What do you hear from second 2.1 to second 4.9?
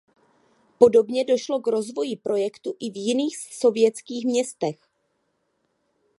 projektu i v jiných sovětských městech.